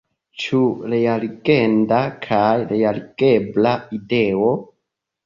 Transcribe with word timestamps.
Ĉu 0.43 0.59
realigenda 0.93 1.99
kaj 2.29 2.47
realigebla 2.71 3.75
ideo? 3.99 4.49